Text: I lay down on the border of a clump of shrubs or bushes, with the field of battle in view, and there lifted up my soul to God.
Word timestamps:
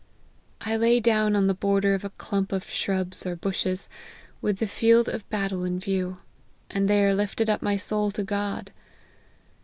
I 0.61 0.77
lay 0.77 0.99
down 0.99 1.35
on 1.35 1.45
the 1.45 1.53
border 1.53 1.93
of 1.93 2.03
a 2.03 2.09
clump 2.09 2.51
of 2.51 2.67
shrubs 2.67 3.23
or 3.23 3.35
bushes, 3.35 3.87
with 4.41 4.57
the 4.57 4.65
field 4.65 5.07
of 5.07 5.29
battle 5.29 5.63
in 5.63 5.77
view, 5.79 6.17
and 6.71 6.87
there 6.89 7.13
lifted 7.13 7.51
up 7.51 7.61
my 7.61 7.77
soul 7.77 8.09
to 8.13 8.23
God. 8.23 8.71